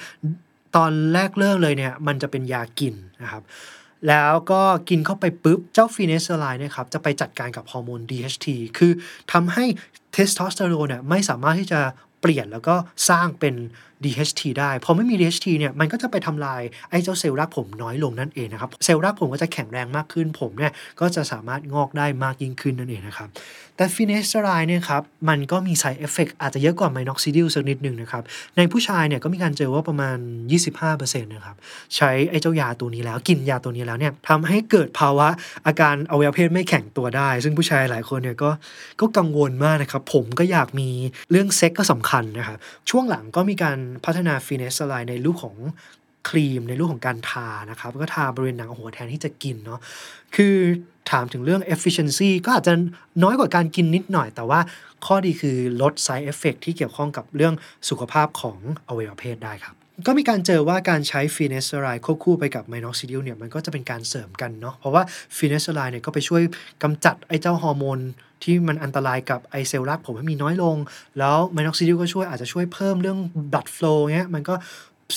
[0.76, 3.44] ตอนแรกเริ่มเลยเนี่ยมันจะเป็นยากินนะครับ
[4.08, 8.92] แล้วก็กินเข้าไปปุ๊บ เจ้า finasteride เนี่ยครับจะไปจัดการกับฮอร์โมน DHT คือ
[9.32, 9.66] ทำให้
[10.12, 11.82] เทสโทสเตอโรนเนี่ยไม่สามารถที่จะ
[12.22, 12.76] เปลี่ยนแล้วก็
[13.10, 13.56] สร้างเป็น
[14.04, 23.30] DHT ได้พอไม่มี DHT เนี่ยมันก็จะไปทำลายไอ้เจ้าเซลล์รากผมน้อยลงนั่นเองนะครับเซลล์รากผมก็จะแข็งแรงมากขึ้นผมเนี่ยก็จะสามารถงอกได้มากยิ่งขึ้นนั่นเองนะครับ
[23.78, 28.24] แต่ finasteride เนี่ยครับมันก็มี side effect อาจจะเยอะกว่า minoxidil สักนิดหนึ่งนะครับ
[28.58, 30.18] ในผู้ชายเนี่ยก็มีการเจอว่าประมาณ
[30.74, 31.56] 25%นะครับ
[31.96, 35.28] ใช้ไอ้เจ้ายาตัวนี้แล้วกินยาตัวนี้แล้วเนี่ยทำให้เกิดภาวะ
[35.66, 38.52] อาการอวัยวะเพศไม่แข็งตัวได้ ซึ่งผู้ชายหลายคนเนี่ยก็
[39.02, 40.90] ก็กังวลมากนะครับผมก็อยากมี
[41.32, 42.58] เรื่องเซ็กซ์ก็สำคัญนะครับ
[42.90, 45.58] ช่วงหลังก็มีการพัฒนา finasteride ในรูปของ
[46.30, 49.80] ครีมในรูปของการทานะครับ ก็ทาบริเวณหนังหัวแทนที่จะกินเนาะ
[50.36, 50.56] คือ
[51.12, 52.74] ถามถึงเรื่อง efficiency ก็อาจจะ
[53.24, 54.60] น้อยกว่าการกินนิดหน่อย แต่ว่า
[55.06, 57.54] ข้อดีคือลด side effect ที่เกี่ยวข้องกับเรื่อง
[57.90, 59.76] สุขภาพของอวัยวะเพศได้ครับ
[60.08, 65.04] ก็มีการเจอว่าการใช้ finasteride ควบคู่ไปกับ minoxidil เนี่ยมันก็จะเป็นการเสริมกันเนาะเพราะว่า
[65.38, 66.42] finasteride เนี่ยก็ไปช่วย
[66.84, 68.00] กำจัดไอ้เจ้าฮอร์โมน
[68.44, 70.76] ที่มันอันตรายกับไอเซลล์รากผมให้มีน้อยลง
[71.20, 73.20] แล้ว minoxidil ก็ช่วยอาจจะช่วยเพิ่มเรื่อง
[73.52, 74.56] blood flow เงี้ยมันก็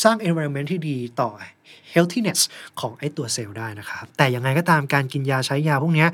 [0.05, 1.31] สร้าง environment ที่ดีต่อ
[1.95, 2.41] healthiness
[2.81, 6.07] ของไอตัวเซลล์ได้นะครับ แต่ยังไงก็ตามการกินยาใช้ยาพวกนี้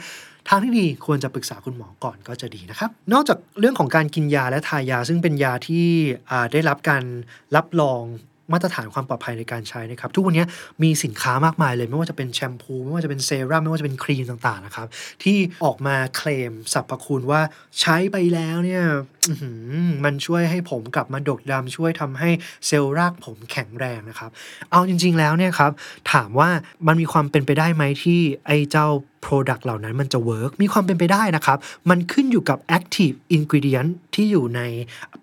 [0.49, 5.87] ทางที่ดีควรจะปรึกษาคุณหมอก่อนก็จะดีนะครับ นอกจากเรื่องของการกินยาและทายา ซึ่งเป็นยาที่
[6.53, 7.05] ได้รับการ
[7.57, 8.03] รับรอง
[8.53, 10.45] มาตรฐานความปลอดภัยในการใช้นะครับ ทุกวันนี้
[10.83, 14.87] มีสินค้ามากมายเลย ไม่ว่าจะเป็นแชมพู ไม่ว่าจะเป็นเซรั่มไม่ว่าจะเป็นครีมต่างๆนะครับ
[15.23, 17.41] ที่ออกมาเคลมสรรพคุณว่า
[17.81, 18.85] ใช้ไปแล้วเนี่ย
[19.29, 22.31] อื้อหือมันช่วยให้ผมกลับมาดกดำช่วยทำให้
[22.67, 24.31] เซลล์รากผมแข็งแรงนะครับ
[24.71, 25.73] เอาจริง ๆ แล้วเนี่ยครับ
[26.13, 26.49] ถามว่า
[26.87, 28.89] มันมีความเป็นไปได้ไหมที่ไอ้เจ้า
[29.31, 31.59] Product เหล่านั้นมันจะเวิร์กมีความเป็นไปได้นะครับ
[31.91, 34.61] มันขึ้นอยู่กับ Active Ingredient ที่อยู่ใน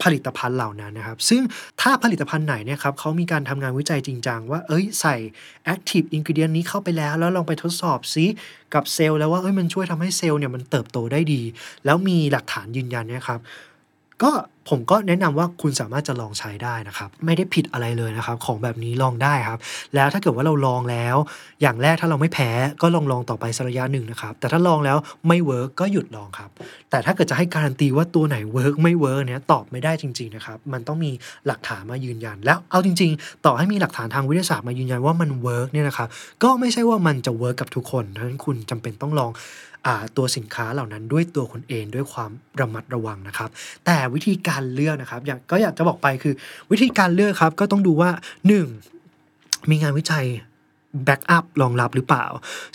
[0.04, 1.42] ผลิตภัณฑ์เหล่านั้นนะครับ ซึ่ง
[1.82, 5.16] ถ้าผลิตภัณฑ์ไหนเนี่ยครับเขามีการทำงานวิจัยจริงจังว่า เอ้ยใส่
[5.74, 8.26] Active Ingredient นี้เข้าไปแล้ว แล้วลองไปทดสอบซิ
[8.74, 11.42] กับเซลล์แล้วว่าเอ้ยมันช่วยทำให้เซลล์เนี่ยมันเติบโตได้ดี
[11.86, 13.42] แล้วมีหลักฐานยืนยันเนี่ยครับ
[14.24, 14.32] ก็
[14.70, 19.60] ผมก็แนะนำว่าคุณสามารถจะลองใช้ได้นะครับ ไม่ได้ผิดอะไรเลยนะครับ ของแบบนี้ลองได้ครับ
[19.96, 21.16] แล้วถ้าเกิดว่าเราลองแล้ว
[21.62, 22.50] อย่างแรกถ้าเราไม่แพ้
[22.82, 24.98] ก็ลองลองต่อไปสักระยะหนึ่งนะครับ แต่ถ้าลองแล้ว
[25.28, 26.50] ไม่ work ก็หยุดลองครับ
[26.90, 31.12] แต่ถ้าเกิดจะให้การันตีว่าตัวไหน work ไม่ work เนี้ยตอบไม่ได้จริง ๆนะครับ มันต้องมี
[31.48, 36.08] หลักฐานมายืนยัน แล้วเอาจริง ๆ ต่อให้มีหลักฐานทางวิทยาศาสตร์มายืนยันว่ามัน work เนี่ยนะครับ
[36.44, 39.32] ก็ไม่ใช่ว่ามันจะ work กับทุกคนดังนั้นคุณจำเป็นต้องลอง
[40.18, 43.50] ตัวสินค้าเหล่านั้นด้วยตัวคุณเองด้วยความระมัดระวังนะครับ
[43.86, 46.34] แต่วิธีการเลือกนะครับ อยากก็อยากจะบอกไปคือ
[46.72, 48.10] วิธีการเลือกครับ ก็ต้องดูว่า
[48.90, 49.70] 1.
[49.70, 50.26] มีงานวิจัย
[51.06, 52.26] backup รองรับหรือเปล่า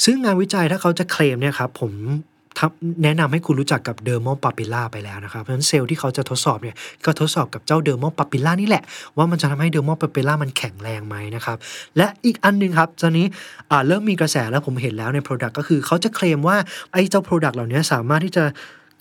[0.04, 1.92] ซึ่งงานวิจัยถ้าเขาจะเคลมเนี่ยครับผม
[3.02, 8.82] แนะนำให้คุณรู้จักกับ dermal papilla ไปแล้วนะครับ เพราะฉะนั้นเซลล์ที่เขาจะทดสอบเนี่ยก็ทดสอบกับเจ้า dermal papilla นี่แหละ
[9.16, 11.56] ว่ามันจะทำให้ dermal papilla มันแข็งแรงไหมนะครับ
[11.96, 13.26] และอีกอันหนึงครับตอนนี้
[13.86, 16.56] เริ่มมีกระแสแล้วผมเห็นแล้วใน Product ก็คือเขาจะเคลมว่า
[16.92, 18.44] ไอ้เจ้า Product เหล่านี้สามารถที่จะ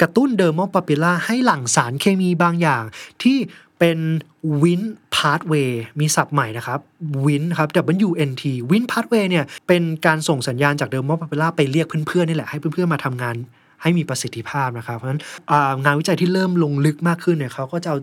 [0.02, 2.84] กระตุ้น dermal papilla ให้หลั่งสารเคมีบางอย่าง
[3.24, 3.38] ที่
[3.80, 4.00] เป็น
[4.62, 4.82] วิน
[5.16, 6.80] พา t เวย์มีศัพท์ใหม่นะครับ
[7.26, 7.70] วินครับ
[8.06, 13.36] WNT วินพา t เวย์เนี่ยเป็นการส่งสัญญาณจาก dermal papilla ไปเรียกเพื่อนๆนี่แหละให้เพื่อนๆมาทำงาน
[13.82, 15.22] ให้มีประสิทธิภาพนะครับ เพราะฉะนั้น
[15.84, 17.98] งานวิจัยที่เริ่มลงลึกมากขึ้นเนี่ยเขาก็จะเอา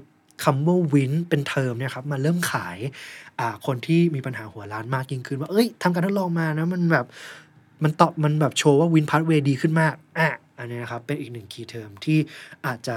[0.45, 2.79] คำว่า Wnt เป็นเทอมเนี่ยครับมาเริ่มขาย
[3.67, 7.07] คนที่มีปัญหาหัวล้านมากยิ่งขึ้นว่าเอ้ยทำการทดลองมานะมันแบบ
[7.83, 12.19] มันตอบมันแบบโชว์ว่าวินพา t เวย์ดีขึ้นมากอะ อันนี้นะครับเป็นอีกหนึ่ง key term ที่
[12.67, 12.97] อาจจะ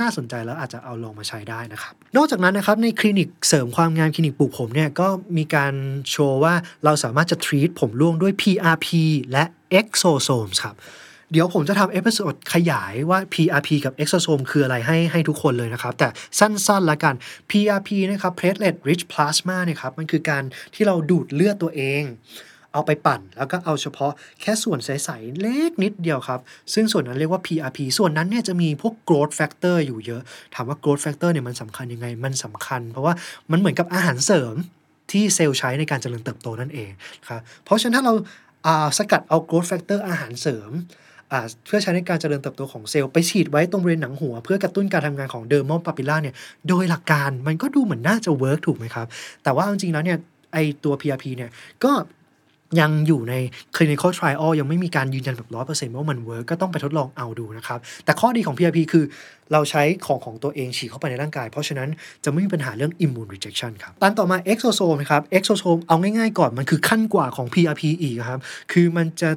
[0.00, 5.74] น่าสนใจแล้วอาจจะเอาลงมาใช้ได้นะครับ นอกจากนั้นนะครับในคลินิกเสริมความงามคลินิกปลูกผมเนี่ยก็มีการ
[6.10, 8.86] โชว์ว่าเราสามารถจะ treat ผมร่วงด้วย PRP
[9.32, 9.44] และ
[9.80, 10.76] exosomes ครับ
[11.32, 16.08] เดี๋ยวผมจะทำ episode ขยายว่า PRP กับ exosome คืออะไรให้ให้ทุกคนเลยนะครับ แต่
[16.38, 17.14] สั้นๆละกัน
[17.50, 20.42] PRP นะครับ platelet rich plasma เนี่ยครับมันคือการ
[20.74, 22.02] ที่เราดูดเลือดตัวเอง
[22.72, 26.40] เอาไปปั่น แล้วก็เอาเฉพาะแค่ส่วนใสๆเล็กนิดเดียวครับ
[26.74, 30.22] ซึ่งส่วนนั้นเรียกว่า PRP ส่วนนั้นเนี่ยจะมีพวก growth factor อยู่เยอะ
[30.54, 33.14] ถามว่า growth factor เนี่ยมันสำคัญยังไง มันสำคัญ เพราะว่า
[33.50, 34.54] มันเหมือนกับอาหารเสริม
[35.10, 36.90] ที่เซลล์ใช้ในการเจริญเติบโตนั่นเอง
[37.28, 38.14] ครับ เพราะฉะนั้นถ้าเรา
[38.98, 40.70] สกัดเอา growth factor อาหารเสริม
[41.66, 46.34] เพื่อใช้ในการเจริญเติบโตของเซลล์ไปฉีดไว้ตรงบริเวณหนังหัว เพื่อกระตุ้นการทำงานของ dermal papilla เนี่ย
[46.68, 49.06] โดยหลักการมันก็ดูเหมือนน่าจะ work ถูกไหมครับ
[49.42, 50.18] แต่ว่าจริงๆแล้วเนี่ย
[50.52, 51.50] ไอตัว PRP เนี่ย
[51.84, 51.92] ก็
[52.80, 53.34] ยังอยู่ใน
[53.76, 59.04] clinical trial ยังไม่มีการยืนยันแบบร้อยเปอร์เซนต์ว่ามัน work ก็ต้องไปทดลองเอาดูนะครับ แต่ข้อดีของ PRP คือ
[59.52, 61.88] เราใช้ของของตัวเองฉีดเข้าไปในร่างกาย เพราะฉะนั้น
[62.24, 68.40] จะไม่มีปัญหาเรื่อง immune rejection ครับตันต่อมา exosome นะครับ exosome เอาง่ายๆก่อนมันคือขั้นกว่าของ PRP อีกครับ
[68.72, 69.30] คือมันจะ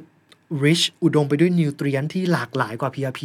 [0.64, 3.20] rich อุดมไปด้วยนิวเทรียนที่หลากหลายกว่า PRP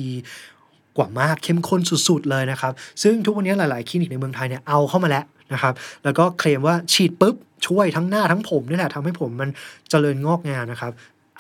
[0.98, 7.36] กว่ามากเข้มข้นสุด ๆ เลยนะครับ ซึ่งทุกวันนี้หลาย ๆ คลินิกในเมืองไทยเนี่ยเอาเข้ามาแล้วนะครับ แล้วก็เคลมว่าฉีดปุ๊บ
[7.68, 9.50] ช่วยทั้งหน้าทั้งผมนี่แหละทำให้ผมมัน
[9.90, 10.92] เจริญงอกงามนะครับ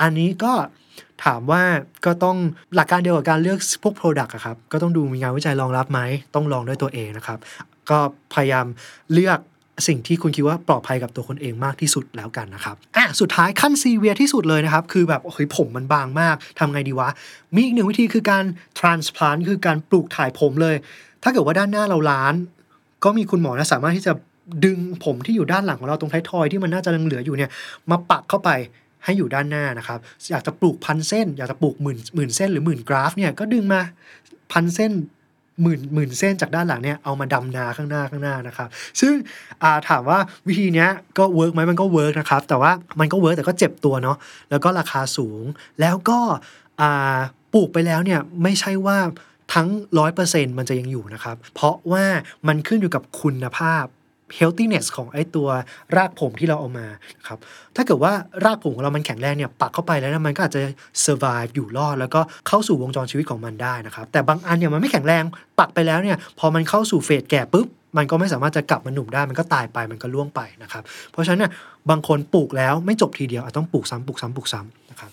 [0.01, 0.53] อันนี้ก็
[1.25, 1.63] ถามว่า
[2.05, 2.37] ก็ต้อง
[2.75, 5.99] หลักการเดียวกับการเลือกพวก Product อะครับ ก็ต้องดูมีงานวิจัยรองรับไหม
[6.35, 7.39] ต้องลองด้วยตัวเองนะครับ
[7.89, 7.99] ก็
[8.33, 8.65] พยายาม
[9.13, 9.39] เลือก
[9.87, 17.09] สิ่งที่คุณคิดว่าปลอดภัยกับตัวคนเองมากที่สุดแล้วกันนะครับอะสุดท้ายขั้นซีเวียที่สุดเลยนะครับ คือแบบเฮ้ยผมมันบางมากทำไงดีวะ
[17.55, 18.43] มีอีกหนึ่งวิธีคือการ
[18.79, 20.75] transplant คือการปลูกถ่ายผมเลย
[21.23, 22.33] ถ้าเกิดว่าด้านหน้าเราล้าน
[23.03, 24.13] ก็มีคุณหมอนะสามารถที่จะ
[24.65, 27.51] ดึงผมที่อยู่ด้านหลังของเราตรงท้ายทอยที่มันน่าจะยังเหลืออยู่เนี่ย
[27.89, 28.49] มาปักเข้าไป
[29.03, 29.99] ให้อยู่ด้านหน้านะครับ
[30.31, 33.81] อยากจะปลูกพันเส้น อยากจะปลูกหมื่นหมื่นเส้นหรือหมื่น graft เนี่ยก็ดึงมา
[34.51, 34.91] พันเส้น
[35.61, 38.69] หมื่นหมื่นเส้นจากด้านหลังเนี่ยเอามาดำนาข้างหน้าข้างหน้านะครับ
[39.01, 39.13] ซึ่ง
[39.89, 44.17] ถามว่าวิธีนี้ก็ work ไหมมันก็ work นะครับแต่ว่ามันก็ work แต่ก็เจ็บตัวเนาะ
[44.49, 45.43] แล้วก็ราคาสูง
[45.81, 46.19] แล้วก็
[47.53, 48.97] ปลูกไปแล้วเนี่ยไม่ใช่ว่า
[49.53, 49.67] ทั้ง
[50.13, 52.05] 100%มันจะยังอยู่นะครับ เพราะว่า
[52.47, 53.85] มันขึ้นอยู่กับคุณภาพ
[54.37, 55.47] healthiness ของไอ้ตัว
[55.97, 56.87] รากผมที่เราเอามา
[57.27, 57.39] ครับ
[57.75, 58.13] ถ้าเกิดว่า
[58.45, 60.61] รากผมของเรามันแข็งแรงเนี่ยปักเข้าไปแล้วมันก็อาจจะ
[61.05, 65.23] survive อยู่รอด แล้วก็เข้าสู่วงจรชีวิตของมันได้นะครับแต่บางอันเนี่ยมันไม่แข็งแรง
[65.59, 71.51] ปักไปแล้วเนี่ยพอมันเข้าสู่เฟสแก่ปุ๊บมันก็ไม่สามารถจะกลับมาหนุ่มได้มันก็ตายไปมันก็ล่วงไปนะครับเพราะฉะนั้นเนี่ย
[71.89, 75.11] บางคนปลูกแล้วไม่จบทีเดียวอาจต้องปลูกซ้ำปลูกซ้ำปลูกซ้ำนะครับ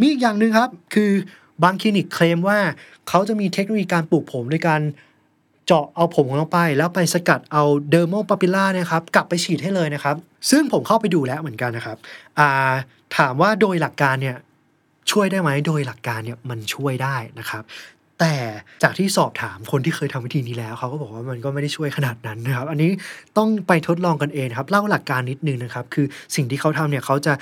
[0.00, 1.10] มีอีกอย่างหนึ่งครับคือ
[1.64, 2.58] บางคลินิกเคลมว่า
[3.08, 4.80] เขาจะมีเทคโนโลยีการปลูกผมโดยการ
[5.66, 10.16] เจาะเอาผมของเราไป แล้วไปสกัดเอาเดอร์โมปาปิล่านะครับกลับไปฉีดให้เลยนะครับ
[10.50, 12.50] ซึ่งผมเข้าไปดูแล้วเหมือนกันนะครับา
[13.16, 14.36] ถามว่าโดยหลักการเนี่ย
[15.10, 17.62] ช่วยได้ไหมโดยหลักการเนี่ยมันช่วยได้นะครับ
[18.20, 18.34] แต่
[18.82, 22.90] จากที่สอบถามคนที่เคยทำวิธีนี้แล้วเขาก็บอกว่ามันก็ไม่ได้ช่วยขนาดนั้นนะครับ อันนี้
[23.38, 27.32] ต้องไปทดลองกันเองครับเล่าหลักการนิดนึงนะครับ คือสิ่งที่เขาทำเนี่ยเขาจะ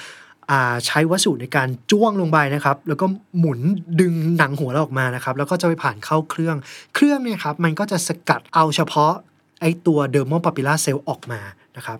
[0.86, 3.06] ใช้วัสดุในการจ้วงลงไปนะครับ แล้วก็
[3.38, 3.60] หมุน
[4.00, 6.56] ดึงหนังหัวเราออกมานะครับ แล้วก็จะไปผ่านเข้าเครื่อง
[6.94, 9.12] เครื่องเนี่ยครับมันก็จะสกัดเอาเฉพาะ
[9.60, 11.40] ไอตัว dermal papilla cell ออกมา
[11.76, 11.98] นะครับ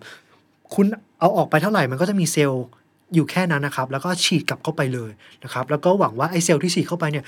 [0.75, 0.87] คุณ
[1.19, 2.65] เอาออกไปเท่าไหร่มันก็จะมีเซลล์
[3.15, 5.11] อยู่แค่นั้นนะครับ แล้วก็ฉีดกลับเข้าไปเลย
[5.45, 7.25] นะครับ แล้วก็หวังว่าไอเซลล์ที่ฉีดเข้าไปเนี่ย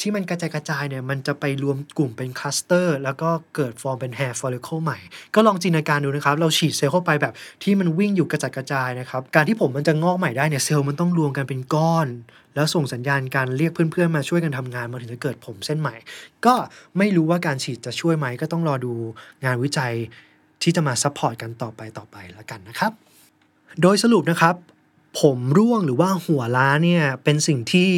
[0.00, 4.98] ที่มันกระจายกระจายเนี่ยมันจะไปรวมกลุ่มเป็น cluster แล้วก็เกิดฟอร์มเป็น hair follicle ใหม่
[5.34, 12.08] ก็ลองจินตนาการดูนะครับ เราฉีดเซลล์เข้าไปแบบที่มันวิ่งอยู่กระจัดกระจายนะครับ การที่ผมมันจะงอกใหม่ได้เนี่ยเซลล์มันต้องรวมกันเป็นก้อน
[12.54, 15.94] แล้วส่งสัญญาณการเรียกเพื่อนๆมาช่วยกันทำงานมันถึงจะเกิดผมเส้นใหม่
[16.46, 16.54] ก็
[16.98, 18.92] ไม่รู้ว่าการฉีดจะช่วยไหมก็ต้องรอดู
[19.44, 19.92] งานวิจัย
[20.62, 22.92] ที่จะมา support กันต่อไปต่อไปแล้วกันนะครับ
[23.82, 24.54] โดยสรุปนะครับ
[25.20, 27.88] ผมร่วงหรือว่าหัวล้านเนี่ยเป็นสิ่งที่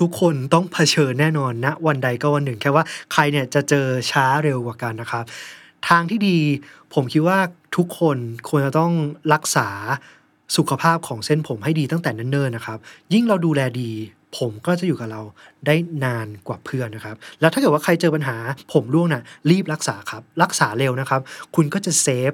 [0.00, 5.24] ทุกๆ คนต้องเผชิญแน่นอนนะวันใดก็วันหนึ่ง แค่ว่าใครเนี่ยจะเจอช้าเร็วกว่ากันนะครับ
[5.88, 6.38] ทางที่ดี
[6.94, 7.38] ผมคิดว่า
[7.76, 8.16] ทุกคน
[8.48, 8.92] ควรจะต้อง
[9.32, 9.68] รักษา
[10.56, 12.78] สุขภาพของเส้นผมให้ดีตั้งแต่เนิ่นๆนะครับ
[13.12, 13.90] ยิ่งเราดูแลดี
[14.36, 15.22] ผมก็จะอยู่กับเรา
[15.66, 18.36] ได้นานกว่าเพื่อนนะครับ แล้วถ้าเกิดว่าใครเจอปัญหา
[18.72, 21.20] ผมร่วงน่ะรีบรักษาครับ รักษาเร็วนะครับ
[21.54, 22.32] คุณก็จะเซฟ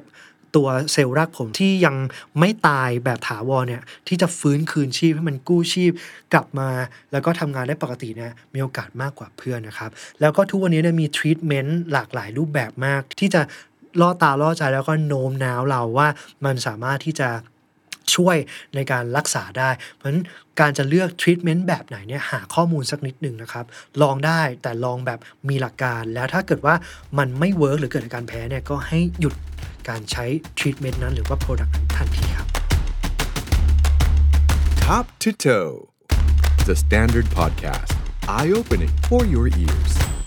[0.57, 1.97] ตัวเซลล์รากผมที่ยัง
[2.39, 5.93] ไม่ตายแบบถาวรเนี่ยที่จะฟื้นคืนชีพให้มันกู้ชีพ
[6.33, 6.69] กลับมา
[7.13, 13.43] แล้วก็ทำงานได้ปกติเนี่ยมีโอกาสมากกว่าเพื่อนนะครับแล้วก็ทุกวันนี้เนี่ยมีทรีทเมนต์หลากหลายรูปแบบมาก ที่จะ
[14.01, 16.09] ล่อตาล่อใจแล้วก็โน้มน้าวเราว่า
[16.45, 17.31] มันสามารถที่จะ
[18.15, 18.37] ช่วย
[18.75, 20.23] ในการรักษาได้ เพราะฉะนั้น
[20.61, 23.65] การจะเลือกทรีทเมนต์แบบไหนเนี่ยหาข้อมูลสักนิดหนึ่งนะครับ
[24.03, 26.75] ลองได้แต่ลองแบบมีหลักการแล้วถ้าเกิดว่า
[27.19, 29.35] มันไม่ work หรือเกิดอาการแพ้เนี่ยก็ให้หยุด
[29.89, 30.27] การใช้
[30.59, 32.47] ทรีทเมนต์นั้นหรือว่า product นั้นทันทีครับ
[34.85, 35.75] Top to Toe,
[36.69, 37.93] the Standard Podcast,
[38.37, 40.18] eye opening for your ears.